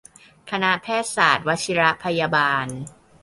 [0.51, 2.67] คณะแพทยศาสตร์วชิรพยาบาล